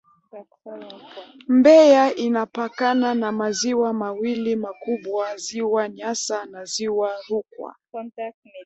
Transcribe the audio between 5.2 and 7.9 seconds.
Ziwa Nyasa na Ziwa Rukwa